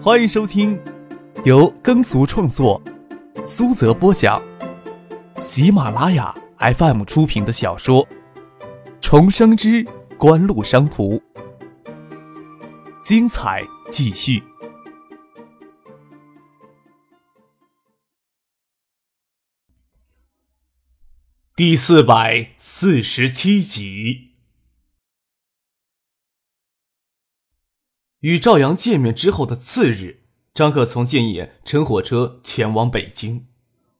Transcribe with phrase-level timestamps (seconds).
[0.00, 0.80] 欢迎收听
[1.44, 2.80] 由耕俗创作、
[3.44, 4.40] 苏泽播讲、
[5.40, 8.06] 喜马拉雅 FM 出品的小说
[9.00, 9.84] 《重生之
[10.16, 11.16] 官路商途》，
[13.02, 14.40] 精彩继续，
[21.56, 24.27] 第四百四十七集。
[28.20, 33.46] 与赵阳见面之后的次日，张克从建业乘火车前往北京。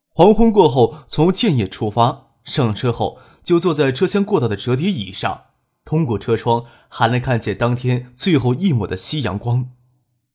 [0.09, 5.43] 黄昏过后，从建业出发，上车后就坐在车厢过道的折叠椅上，
[5.85, 9.71] 通过车窗还能看见当天最后一抹的夕阳光。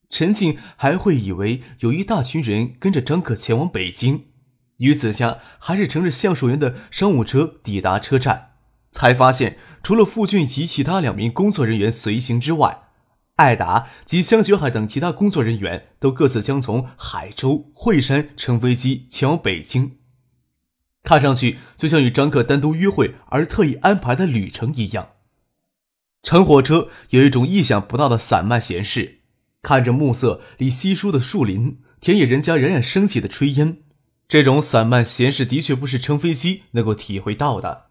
[0.09, 4.27] 陈静还会以为有一大群人跟着张克前往北京，
[4.77, 8.51] 于子佳还是乘着橡树园的商务车抵达车站，
[8.91, 12.79] 才发现除了傅俊及其他两名工作人员随行之外。
[13.37, 19.97] 艾达及香雪海等其他工作人员都各自将从海州、惠山乘飞机前往北京，
[21.01, 25.13] 看上去就像与张克单独约会而特意安排的旅程一样。
[26.21, 29.21] 乘火车有一种意想不到的散漫闲适，
[29.63, 33.81] 看着暮色里稀疏的树林、田野人家冉冉升起的炊烟，
[34.27, 37.87] 这种散漫闲适的确不是乘飞机能够体会到的。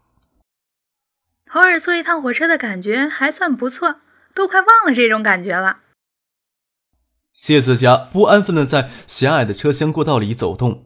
[1.51, 3.97] 偶尔坐一趟火车的感觉还算不错。
[4.35, 5.79] 都快忘了这种感觉了。
[7.33, 10.85] 谢子佳不安分的在狭隘的车厢过道里走动。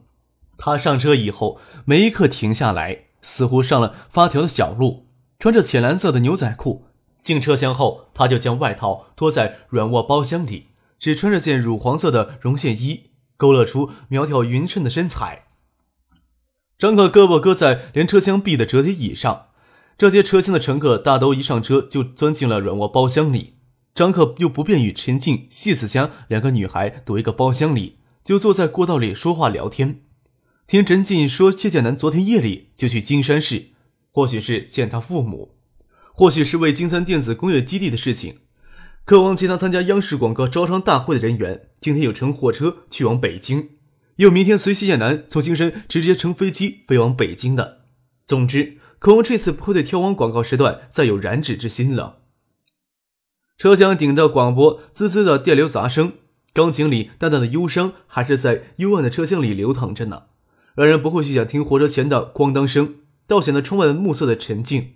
[0.56, 5.06] 他上车以后，没一刻停下来，似乎上了发条的小路。
[5.38, 6.86] 穿着浅蓝色的牛仔裤，
[7.22, 10.68] 进车厢后，他就将外套脱在软卧包厢里，
[10.98, 15.44] 只穿着件乳黄色的绒线衣，勾勒出苗条匀称的身材。
[16.76, 19.47] 张个胳膊搁在连车厢壁的折叠椅上。
[19.98, 23.54] 这些车厢的乘客大都一上车就钻进了软卧包厢里，
[23.92, 30.02] 张克又不便与陈静、谢子佳两个女孩躲一个包厢里，就坐在过道里说话聊天。
[30.68, 33.70] 听陈静说，谢建南昨天夜里就去金山市，
[34.12, 35.56] 或许是见他父母，
[36.12, 38.36] 或许是为金山电子工业基地的事情。
[39.04, 43.70] 渴望其他参加央视广告招商大会的人员，今天有乘火车去往北京，
[44.16, 47.80] 有明天随谢建南从金山直接乘飞机飞往北京的。
[48.24, 48.78] 总之。
[48.98, 52.18] 可我这次不会对挑往广告时段再有染指之心了。
[53.56, 56.12] 车厢顶的广播滋滋的电流杂声，
[56.52, 60.24] 钢琴里淡淡的忧伤还是在幽暗的车厢里流淌着呢，
[60.74, 64.94] 让人不会去想听火车前的咣当声，倒显得窗外的暮色的沉静。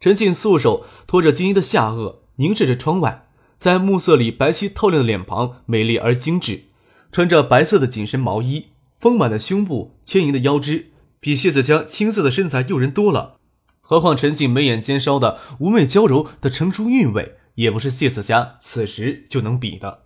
[0.00, 6.64] 陈静素手托着晶莹的下颚，凝视着窗外，在暮色里白皙透亮的脸庞美丽而精致，
[7.12, 8.66] 穿着白色的紧身毛衣，
[8.96, 10.90] 丰满的胸部，轻盈的腰肢。
[11.24, 13.38] 比谢子佳青涩的身材诱人多了，
[13.80, 20.02] 何况陈静眉眼间烧的妩媚娇柔的成熟韵味，也不是谢子佳此时就能比的。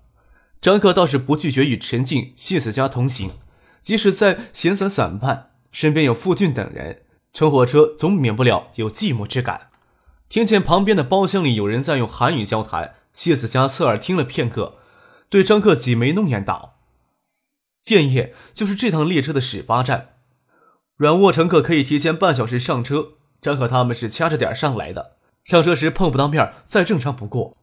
[0.61, 3.33] 张克倒是不拒绝与陈静、谢子佳同行，
[3.83, 7.03] 即使在闲散散漫，身边有傅俊等人，
[7.33, 9.71] 乘火车总免不了有寂寞之感。
[10.29, 14.77] 听见旁边的包厢里有人在用韩语交谈，谢子佳侧耳听了片刻，
[15.29, 16.77] 对张克挤眉弄眼道
[17.83, 20.11] ：“建业就是这趟列车的始发站。”
[20.99, 23.11] 软卧乘客可以提前半小时上车，
[23.41, 25.13] 张可他们是掐着点上来的，
[25.45, 27.57] 上车时碰不到面再正常不过。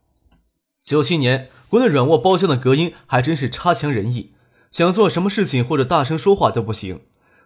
[0.81, 4.31] 九七年国内软卧包厢的隔音还真是差强人意，
[4.72, 7.01] 想做什么事情或者大声说话都不行。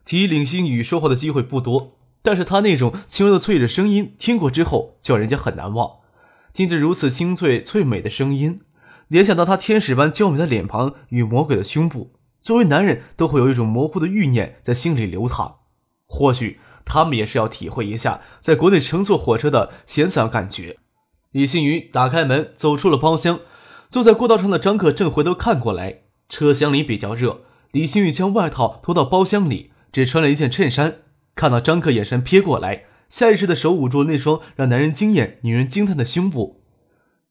[0.06, 5.94] 提领星宇说话的机会不多，但是他那种轻柔的脆的声音，听过之后叫人家很难忘。
[6.54, 8.62] 听着如此清脆脆美的声音，
[9.08, 15.56] 联想到他天使般娇美的脸庞与魔鬼的胸部，作为男人都会有一种模糊的欲念在心里流淌。
[16.10, 20.78] 或许他们也是要体会一下在国内乘坐火车的闲散感觉。
[21.32, 23.40] 李新宇打开门走出了包厢，
[23.90, 26.02] 坐在过道上的张克正回头看过来。
[26.28, 31.02] 车厢里比较热，李新宇将外套脱到包厢里，只穿了一件衬衫。
[31.36, 36.64] 看到张克眼神瞥过来，下意识的手捂住那双让男人惊艳、女人惊叹的胸部。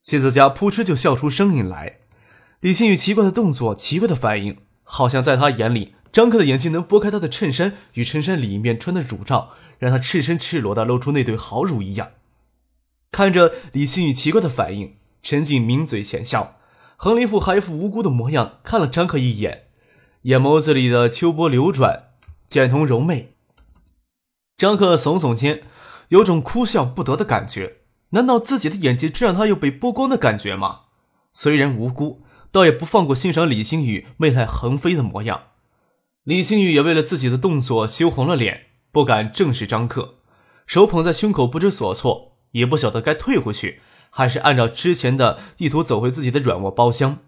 [0.03, 1.99] 谢子佳扑哧就笑出声音来。
[2.61, 5.95] 李新宇奇怪的动作，奇怪的反应，好像在他眼里。
[6.19, 12.09] 张克的眼睛能拨开他的衬衫与衬衫里面穿的乳罩，让他赤身赤裸的露出那对好乳一样。
[13.13, 16.57] 看着李新宇奇怪的反应，陈静抿嘴浅笑，
[16.97, 19.67] 横林一副还一副无辜的模样，看了张克一眼，
[20.23, 22.09] 眼眸子里的秋波流转，
[22.49, 23.35] 简瞳柔媚。
[24.57, 25.63] 张克耸耸肩，
[26.09, 27.77] 有种哭笑不得的感觉。
[28.09, 30.81] 难道自己的眼睛真让他有被剥光的感觉吗？
[31.33, 35.43] 虽然无辜，倒也不放过欣赏李星宇媚态横飞的模样。
[36.29, 40.17] 李星宇也为了自己的动作羞红了脸，不敢正视张克，
[40.67, 43.81] 手捧在胸口不知所措，也不晓得该退回去，
[44.11, 47.21] 还是按照之前的意图走回自己的软卧包厢。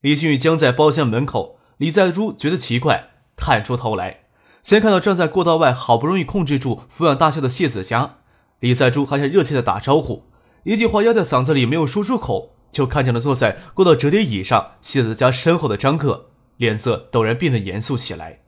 [0.00, 4.22] 李星宇僵在包厢门口，李在珠觉得奇怪，探出头来，
[4.60, 8.16] 先看到站在过道外好不容易控制住抚养大笑的谢子佳。
[8.58, 10.24] 李在珠还想热切的打招呼，
[10.64, 18.42] 一句话压在嗓子里没有说出口，就看见了坐在过道折叠椅上谢子佳身后的张克，脸色陡然变得严肃起来。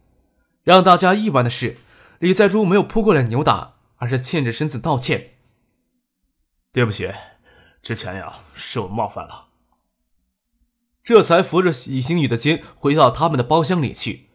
[0.65, 1.79] 让大家意外的是，
[2.19, 5.35] 李在珠没有扑过来扭打，而是欠着身子道歉
[6.73, 7.11] ：“对不起，
[7.81, 9.47] 之前呀是我冒犯了。”
[11.03, 14.29] 这才扶着李星宇的肩回到他们的包厢里去。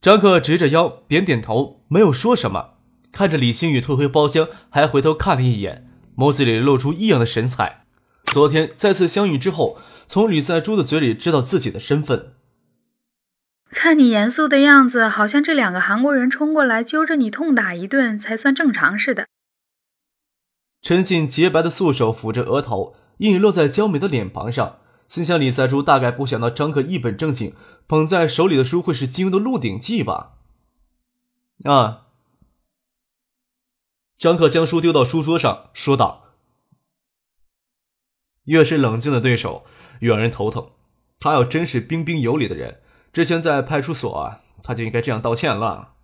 [0.00, 2.74] 张克直着腰，点点头，没有说什么。
[3.10, 7.86] 看着李星宇退回包厢，还回头看了一眼，眸子里露出异样的神采。
[8.26, 12.34] 昨天再次相遇之后，从李在珠的嘴里知道自己的身份。
[13.70, 19.26] 看你严肃的样子，好像这两个韩国人冲过来揪着你痛打一顿才算正常似的。
[20.82, 24.78] 陈信洁白的素手抚着额头，印落在娇美的脸庞上。
[25.08, 27.54] 心想：李在珠大概不想到张克一本正经
[27.86, 30.34] 捧在手里的书会是金庸的《鹿鼎记》吧？
[31.64, 32.06] 啊！
[34.18, 36.34] 张克将书丢到书桌上，说道
[38.44, 39.64] ：“越是冷静的对手，
[40.00, 40.72] 越让人头疼。
[41.18, 42.80] 他要真是彬彬有礼的人，
[43.16, 45.94] 之前在派出所啊，他就应该这样道歉了。”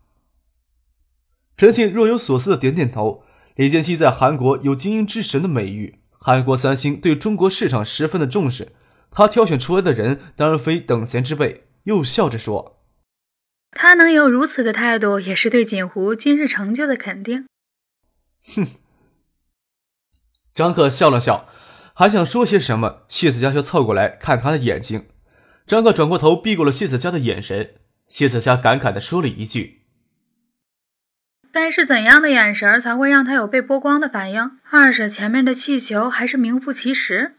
[1.58, 3.22] 陈信若有所思的点点头。
[3.56, 8.72] 李建熙在韩国有“精英之神”的美誉，韩国三星对中国市场十分的重视。
[9.10, 12.80] 他挑选出来的人当然非等闲之辈，又笑着说
[13.72, 17.44] ：“他能有如此的态度，也是对锦湖今日成就的肯定。”
[18.56, 18.66] 哼。
[20.54, 21.46] 张克笑了笑，
[21.92, 25.08] 还想说些什么，谢子佳却凑过来看他的眼睛。
[25.72, 27.76] 张克转过头，避过了谢子佳的眼神。
[28.06, 29.84] 谢子佳感慨地说了一句
[31.50, 34.50] ：“该是怎样的眼神才会让他有被剥光的反应？
[34.70, 37.36] 二婶前面的气球还是名副其实。”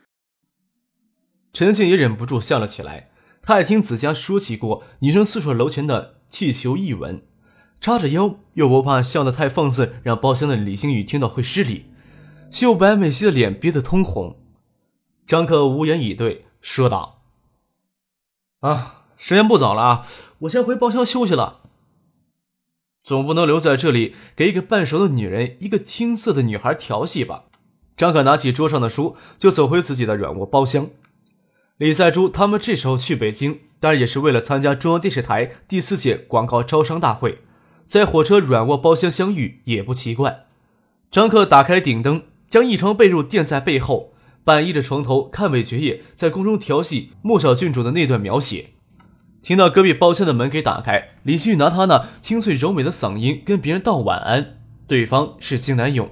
[1.54, 3.12] 陈信也忍不住笑了起来。
[3.44, 7.22] 他也听子佳说起过女生宿舍楼前的气球一闻，
[7.80, 11.86] 叉着腰，又不怕笑得太放肆，让包厢的李星宇听到会失礼。
[12.50, 14.40] 秀白美熙的脸憋得通红。
[15.28, 17.13] 张克无言以对，说道
[18.64, 20.08] ：“啊，时间不早了啊，
[20.40, 21.60] 我先回包厢休息了。
[23.04, 27.44] 总不能留在这里给一个半熟的女人、一个青涩的女孩调戏吧？”
[27.98, 30.88] 张可拿起桌上的书，就走回自己的软卧包厢。
[31.76, 37.40] 李在珠他们这时候去北京，当然也是为了参加中央电视台第四届广告招商大会，
[37.84, 40.46] 在火车软卧包厢相遇也不奇怪。
[41.12, 44.13] 张克打开顶灯，将一床被褥垫在背后，
[44.44, 48.72] 半倚着床头看韦爵爷在宫中调戏莫小郡主的那段描写。
[49.42, 56.10] 听到隔壁包厢的门给打开，李星宇拿他那清脆柔美的嗓音跟别人道晚安，对方是金南勇，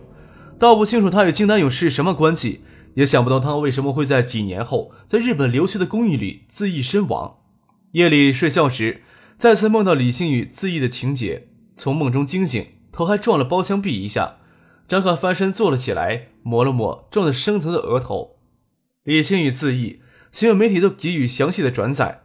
[0.60, 2.62] 道不清楚他与金南勇是什么关系。
[2.96, 7.38] 也想不到他为什么会在几年后在日本留学的公寓里自缢身亡。
[7.94, 9.02] 夜里睡觉时，
[9.38, 11.48] 再次梦到李星宇自缢的情节，
[11.78, 14.40] 从梦中惊醒，头还撞了包厢壁一下。
[14.92, 18.36] 张可翻身坐了起来，抹了抹撞得生疼的额头。
[19.06, 20.02] 李星宇自缢，
[20.34, 22.24] 所有媒体都给予详细的转载。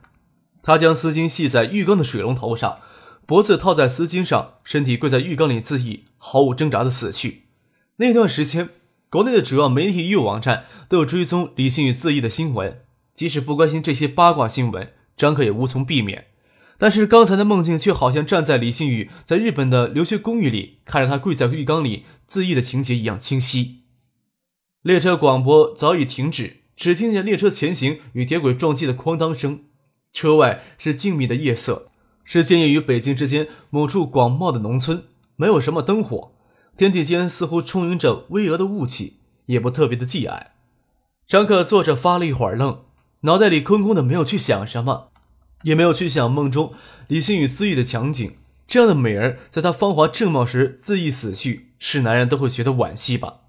[0.64, 2.80] 他将丝巾系在浴缸的水龙头上，
[3.24, 7.44] 脖子套在丝巾上，身体跪在浴缸里自缢，毫无挣扎的死去。
[7.98, 8.70] 那段时间。
[9.08, 12.80] 国内的主要媒体与网站都有追踪李星宇自缢的新闻，
[13.14, 16.26] 即使不关心这些八卦新闻，张克也无从避免。
[16.78, 23.82] 但是刚才的梦境却好像站在李星宇在日本的留学公寓里，看着他跪在浴缸里自缢的情节一样清晰。
[24.82, 29.64] 列车广播早已停止，只听见列车前行与铁轨撞击的哐当声。
[30.12, 31.90] 车外是静谧的夜色，
[32.24, 35.04] 是建业与北京之间某处广袤的农村，
[35.36, 36.32] 没有什么灯火。
[36.76, 40.52] 天地间似乎充盈着巍峨的雾气，也不特别的寂暗。
[41.26, 42.84] 张克坐着发了一会儿愣，
[43.22, 45.08] 脑袋里空空的，没有去想什么，
[45.62, 46.72] 也没有去想梦中
[47.08, 48.36] 李星宇自缢的场景。
[48.66, 53.40] 这样的美人，在她芳华正茂时自缢死去，是男人都会觉得惋惜吧？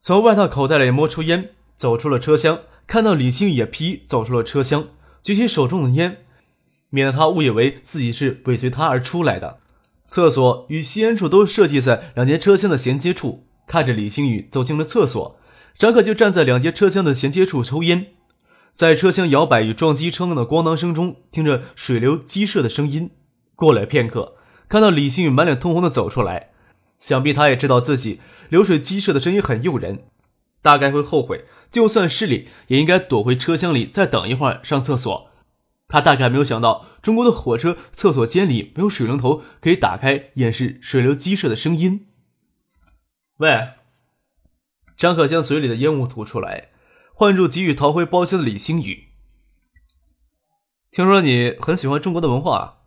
[0.00, 4.88] 从外套口袋里摸出烟，走出了车厢，看到李星宇也披走出了车厢，
[5.22, 6.18] 举起手中的烟，
[6.90, 9.58] 免得他误以为自己是尾随他而出来的。
[10.08, 13.44] 厕所与吸烟处都设计在两节车厢的衔接处。
[13.66, 15.38] 看着李星宇走进了厕所，
[15.76, 18.06] 张可就站在两节车厢的衔接处抽烟，
[18.78, 23.10] 在车厢摇摆与撞击车的咣当声中，听着水流激射的声音。
[23.56, 24.36] 过了片刻，
[24.68, 26.50] 看到李星宇满脸通红的走出来，
[26.96, 30.04] 想必他也知道自己流水激射的声音很诱人，
[30.62, 35.28] 大概会后悔，就算失礼，也应该躲回车厢里再等一会儿上厕所。
[35.88, 42.06] 他大概没有想到，中国的火车厕所间里没有水龙头可以打开掩饰水流激射的声音。
[43.38, 43.70] 喂，
[44.96, 46.68] 张可将嘴里的烟雾吐出来，
[47.18, 49.08] 唤住急于逃回包厢的李星宇。
[50.88, 52.84] 听说你很喜欢中国的文化，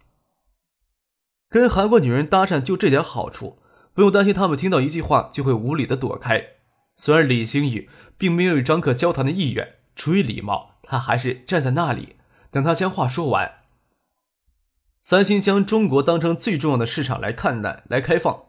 [1.50, 3.61] 跟韩国女人搭讪就这点好处，
[3.93, 6.45] 不用担心他们听到一句话就会无理的躲开。
[6.95, 12.15] 虽然李星宇并没有与张克交谈的意愿，出于礼貌，他还是站在那里
[12.50, 13.55] 等他将话说完。
[15.01, 18.45] 三星将中国当成最重要的市场来看待、来开放，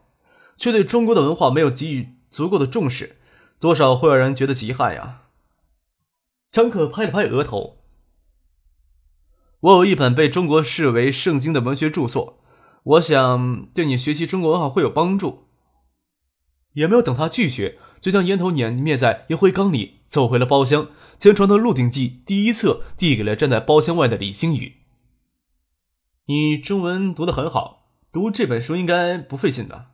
[0.55, 3.17] 却对中国的文化没有给予足够的重视，
[3.59, 5.19] 多少会让人觉得遗憾呀。
[6.53, 7.79] 张克拍了拍额头。
[9.59, 12.43] 我有一本被中国视为圣经的文学著作，
[12.83, 15.47] 我想对你学习中国文化会有帮助。
[16.73, 24.73] 也没有等他拒绝，就将烟头碾灭在烟灰缸里，走回了包厢，将床头《鹿鼎记》第一册递给了站在包厢外的李星宇。
[26.27, 29.87] 你中文读得很好，读这本书应该不费劲的。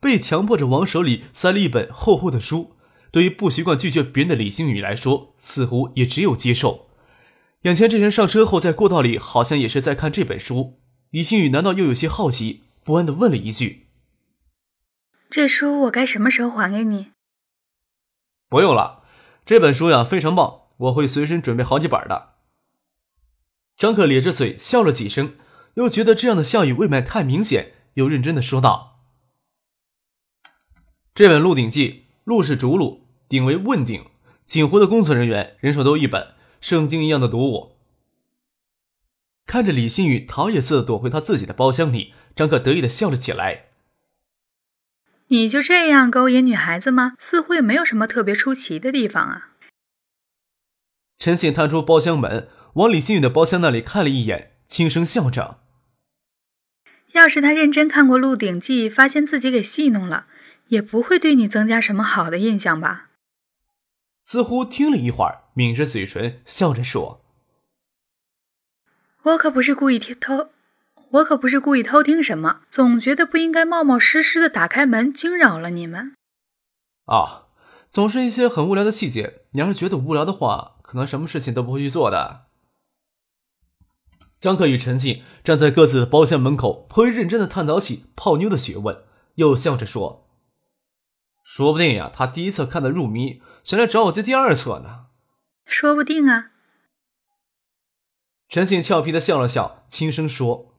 [0.00, 2.75] 被强迫着往手里塞了一本厚厚的书，
[3.16, 6.90] 对于不习惯拒绝别人的李星宇来说，似乎也只有接受。
[7.62, 10.82] 眼前这人上车后，在过道里好像也是在看这本书。
[11.08, 13.86] 李星宇难道又有些好奇，不安的问了一句
[15.30, 17.12] ：“这书我该什么时候还给你
[18.50, 19.04] ？”“不用了，
[19.46, 22.34] 这本书呀非常棒，我会随身准备好几本的。”
[23.78, 25.36] 张克咧着嘴笑了几声，
[25.76, 29.06] 又觉得这样的笑意未免太明显，又认真的说道
[31.16, 31.90] ：“这本《鹿鼎记》，
[32.24, 34.06] 鹿是竹鹿，鼎为问鼎，
[34.44, 37.76] 锦湖的工作人员人手都一本。”圣经一样的读物，
[39.46, 43.66] 看着李新宇逃也似的躲回他自己的包厢里，张克得意的笑了起来。
[45.28, 47.12] 你就这样勾引女孩子吗？
[47.20, 49.50] 似乎也没有什么特别出奇的地方啊。
[51.18, 55.60] 陈信探出包厢门，往李新宇的包厢那里看了一眼，轻声笑着。
[57.12, 60.26] 要是他认真看过《鹿鼎记》，发现自己给戏弄了，
[60.68, 63.05] 也不会对你增加什么好的印象吧？
[64.26, 67.24] 似乎听了一会儿，抿着嘴唇，笑着说
[69.22, 70.48] ：“我可不是故意听偷，
[71.10, 76.16] 我可不是故意偷听什么，总觉得不应该冒冒失失的打开门惊扰了你们。”
[77.06, 77.46] 啊，
[77.88, 79.42] 总是一些很无聊的细节。
[79.52, 82.46] 你要是觉得无聊的话，可能什么事情都不会去做的。
[84.40, 89.04] 张克与陈静站在各自的包厢门口，颇为认真的探讨起泡妞的学问，
[89.36, 90.25] 又笑着说
[91.48, 95.06] ：“说不定呀，他第一次看的入迷。”想来找我借第二册呢，
[95.64, 96.50] 说不定啊。
[98.48, 100.74] 陈信俏皮的笑了笑，轻声说：“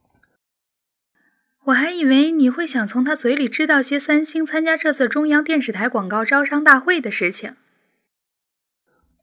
[1.68, 7.56] 我还以为你会想从他嘴里知道些三星参加这次中央电视台广告招商大会的事情。”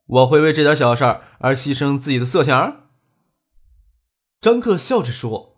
[0.06, 1.04] 我会为这点小事
[1.40, 2.88] 而牺牲自己的色相？
[4.40, 5.56] 张克笑着说：“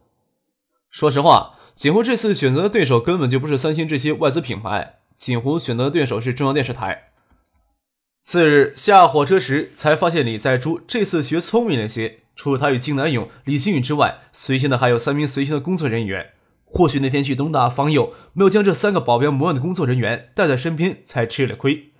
[0.90, 7.04] 说实话，锦湖这次选择的对手根本就不是三星这些外资品牌，锦湖选择的对手是中央电视台。”
[8.20, 12.20] 次日下火车时，才发现李在珠这次学聪明了些。
[12.35, 16.32] 除了他与金南勇、李星宇之外，随行的还有三名随行的工作人员。
[16.64, 21.92] 或许那天去东大访友，没有将这三个保镖模样的工作人员带在身边，才吃了亏。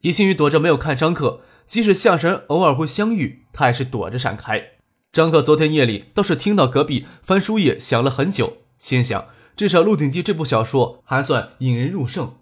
[0.00, 4.62] 李星宇躲着没有看张克，即使下山偶尔会相遇，他也是躲着闪开。
[5.10, 12.36] 张克昨天夜里倒是听到隔壁翻书页想了很久，心想至少《鹿鼎记》这部小说还算引人入胜。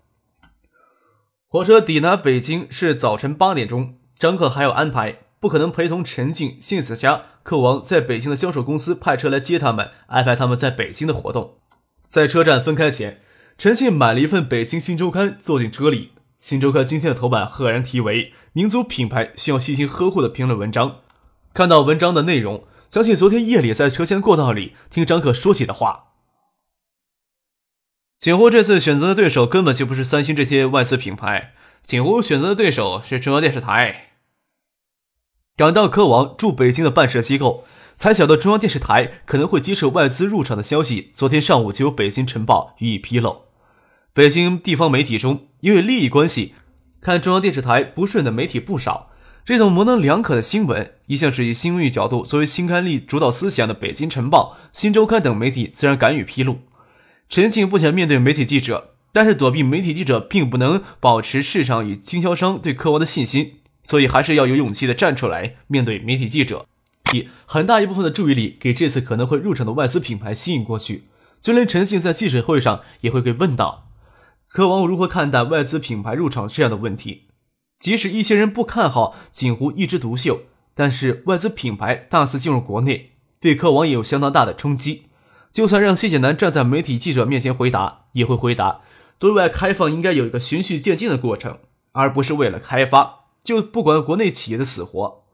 [1.52, 11.56] 火车抵达北京是早晨八点钟，张克还有安排，不可能陪同陈静、谢子佳、客王在北京的销售公司派车来接他们，安排他们在北京的活动。
[12.06, 13.20] 在车站分开前，
[13.58, 16.12] 陈信买了一份《北京新周刊》，坐进车里。
[16.38, 20.98] 新周刊今天的头版赫然题为“民族品牌需要细心呵护”的评论文章。
[21.52, 26.09] 看到文章的内容，想起昨天夜里在车厢过道里听张克说起的话。
[28.20, 31.54] 锦湖这次选择的对手根本就不是三星这些外资品牌，
[31.86, 34.10] 锦湖选择的对手是中央电视台。
[35.56, 37.64] 赶到科王驻北京的办事机构，
[37.96, 41.10] 才晓得中央电视台可能会接受外资入场的消息。
[41.14, 43.44] 昨天上午就有《北京晨报》予以披露。
[44.12, 46.54] 北京地方媒体中，因为利益关系，
[47.00, 49.12] 看中央电视台不顺的媒体不少。
[49.46, 56.58] 这种模棱两可的新闻，一向是以新闻角度作为新刊立主导思想的《北京晨报》《新周刊》等媒体，自然敢于披露。
[57.30, 66.66] 陈庆不想面对媒体记者，但是躲避媒体记者并不能保持市场与经销商对科王的信心，所以还是要有勇气的站出来面对媒体记者，
[67.12, 71.04] 以很大一部分的注意力给这次可能会入场的外资品牌吸引过去。
[71.40, 73.86] 就连陈庆在记者会上也会被问到，
[74.48, 77.26] 科王如何看待外资品牌入场这样的问题。
[77.78, 80.40] 即使一些人不看好锦湖一枝独秀，
[80.74, 85.04] 但是外资品牌大肆进入国内，对科王也有相当大的冲击。
[85.52, 88.82] 就算让谢剑南站在媒体记者面前回答，也会回答：
[89.18, 91.58] 对外开放应该有一个循序渐进的过程，
[91.92, 95.24] 而不是为了开发就不管国内企业的死活。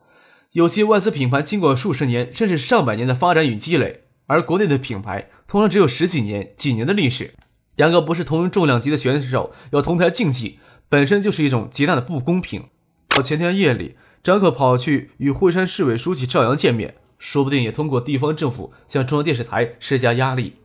[0.52, 7.34] 有些外资品牌经过数十年甚至上百年的发展与积累，而国内的品牌通常只有十几年、几年的历史。
[7.74, 10.58] 两个不是同重量级的选手要同台竞技，
[10.88, 12.70] 本身就是一种极大的不公平。
[13.08, 20.56] 到前天夜里，张克跑去与惠山市委书记赵阳见面，说不定也通过地方政府向中央电视台施加压力。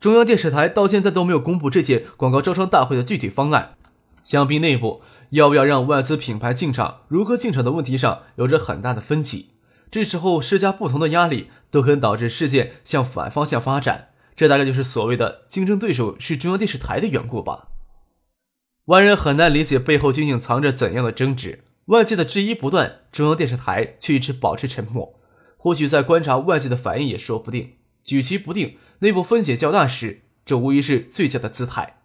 [0.00, 3.76] 中央电视台到现在都没有公布这届广告招商大会的具体方案，
[4.22, 5.02] 想必内部。
[5.30, 7.02] 要不要让外资品牌进场？
[7.08, 9.50] 如何进场的问题上有着很大的分歧。
[9.90, 14.08] 这时候施加不同的压力，都可能导致事件向反方向发展。
[14.34, 17.68] 这大概就是所谓的竞争对手是中央电视台的缘故吧。
[18.86, 21.64] 外人很难理解背后究竟藏着怎样的争执。
[21.86, 25.17] 外界的质疑不断，中央电视台却一直保持沉默。
[25.58, 27.72] 或许在观察外界的反应也说不定。
[28.02, 31.98] 举棋不定，内部分解较大时，这无疑是最佳的姿态。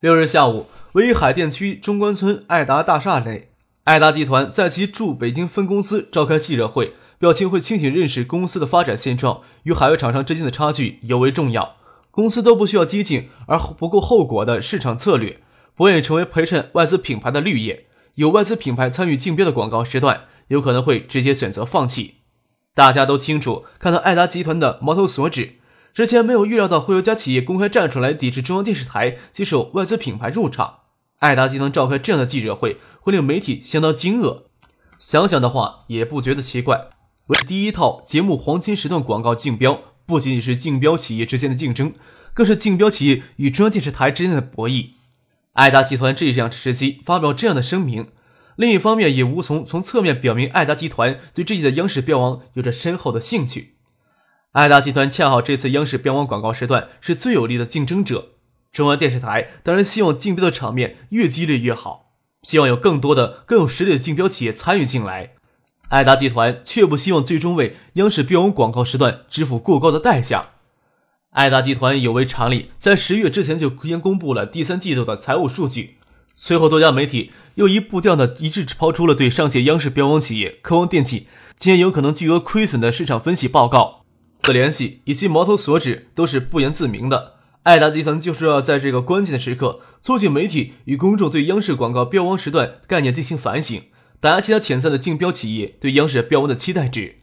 [0.00, 0.66] 六日下午。
[0.94, 3.48] 位于海淀区中关村爱达大厦内，
[3.82, 11.74] 爱达集团在其驻北京分公司召开记者会，表情会清醒认识公司的发展现状与海外厂商之间的差距尤为重要。
[12.12, 15.40] 公司都不需要激进而不顾后果的市场策略，
[15.74, 17.86] 不愿意成为陪衬外资品牌的绿叶。
[18.14, 22.18] 有外资品牌参与竞标的广告时段，有可能会直接选择放弃。
[22.74, 25.54] 大家都清楚，看到爱达集团的矛头所指。
[25.94, 30.80] 之前没有预料到会有家企业公开站出来抵制中央电视台接受外资品牌入场。
[31.20, 34.42] 爱达集团召开这样的记者会，会令媒体相当惊愕。
[34.98, 36.88] 想想的话，也不觉得奇怪。
[37.28, 41.94] 为第一套节目黄金时段广告竞标，不仅仅是竞标企业之间的竞争，
[42.34, 44.88] 更是竞标企业与中央电视台之间的博弈。
[45.52, 48.08] 爱达集团这样时机发表这样的声明，
[48.56, 53.74] 另一方面也无从从侧面表明爱达集团对这届的央视标王有着深厚的兴趣。
[54.52, 58.30] 爱达集团恰好这次央视标王广告时段是最有力的竞争者。
[58.72, 65.34] 中央电视台当然希望竞标的场面越激烈越好，希望有更多的更有实力的竞标企业参与进来。
[65.88, 70.50] 爱达集团却不希望最终为央视标王广告时段支付过高的代价。
[71.30, 75.98] 爱达集团有违常理，在十月之前就先公布了第三季度的财务数据，
[76.34, 84.04] 随后多家媒体又一步调的一致抛出了对上届央视标王企业科王电器今年有可能巨额亏损的市场分析报告。
[84.42, 87.34] 的联系以及矛头所指都是不言自明的。
[87.62, 93.84] 爱达集团就是要在这个关键的时刻，促进媒体与公众对央视广告标王时段概念进行反省，
[94.20, 97.20] 打压其他潜在的竞标企业对央视标王的期待值。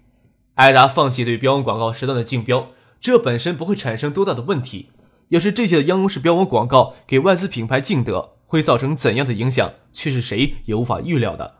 [0.56, 4.90] 爱达放弃对标王广告时段的竞标，这本身不会产生多大的问题。
[5.30, 11.60] 要是这届的央视标王广告给外资品牌竞得，会造成怎样的影响，却是谁也无法预料的。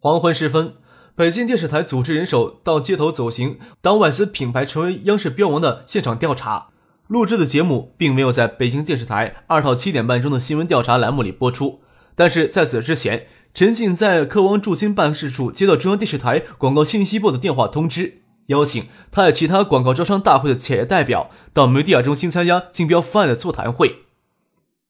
[0.00, 0.74] 黄昏时分，
[1.14, 6.70] 北京电视台组织人手到街头走行，当外资品牌成为央视标王的现场调查。
[7.06, 11.80] 录制的节目并没有在北京电视台二套七点半钟的新闻调查栏目里播出，
[12.16, 24.07] 但是在此之前，陈静在科王驻京办事处接到中央电视台广告信息部的电话通知，邀请他与其他广告招商大会的企业代表到媒体亚中心参加竞标方案的座谈会。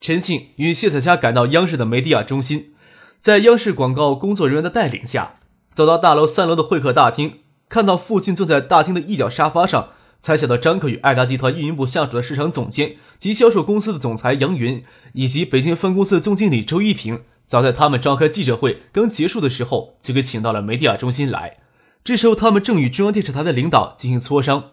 [0.00, 2.72] 陈庆与谢彩霞赶到央视的媒体亚中心，
[3.18, 5.40] 在央视广告工作人员的带领下，
[5.72, 9.90] 走到大楼三楼的会客大厅，看到父亲坐在大厅的一角沙发上。
[10.20, 14.82] 才晓得张克与爱达集团运营部下属的市场总监及销售公司的总裁杨云，
[15.12, 21.54] 以及北京分公司的总经理周一平，早在他们召开记者会刚结束的时候，就给请到了媒体亚中心来。
[22.02, 24.72] 这时候，他们正与中央电视台的领导进行磋商。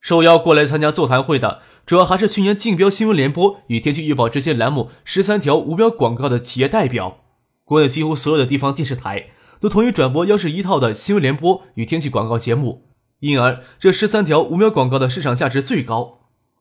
[0.00, 7.18] 受邀过来参加座谈会的，主要还是去年竞标新闻联播与天气预报这些栏目十三条无标广告的企业代表。
[7.64, 9.26] 国内几乎所有的地方电视台
[9.60, 12.86] 都同意转播央视一套的新闻联播与天气广告节目。
[13.20, 16.20] 因而，这十三条无标广告的市场价值最高。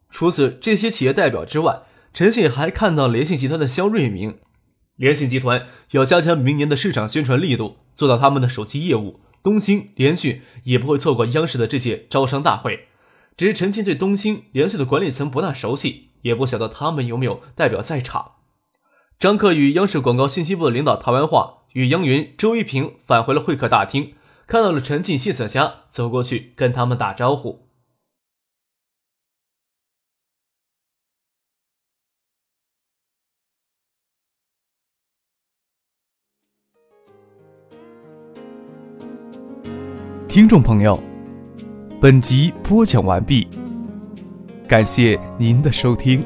[0.10, 4.40] 除此这些企业代表之外，陈信还看到联信集团的肖瑞明。
[4.98, 9.22] 联信集团要加强明年的市场宣传力度，做到他们的手机业务。
[9.42, 12.88] 东兴、联讯也不会错过央视的这届招商大会。
[13.40, 18.34] 只是陈庆对东兴、联讯的管理层不大熟悉，也不晓得他们有没有代表在场。
[19.18, 24.16] 张克与央视广告信息部的领导谈完话，与杨云、周一平返回了会客大厅。
[24.46, 27.70] 看到了陈静、谢彩霞，走过去跟他们打招呼。
[40.28, 41.02] 听众朋友，
[42.02, 43.46] 本集播讲完毕，
[44.70, 46.24] 感谢您的收听。